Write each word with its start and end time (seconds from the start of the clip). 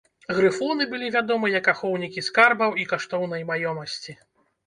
Грыфоны 0.35 0.85
былі 0.93 1.09
вядомы 1.15 1.51
як 1.59 1.65
ахоўнікі 1.73 2.23
скарбаў 2.29 2.71
і 2.85 2.87
каштоўнай 2.93 3.47
маёмасці. 3.51 4.19